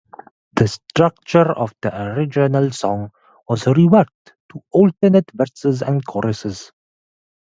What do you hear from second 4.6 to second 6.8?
alternate verses and choruses.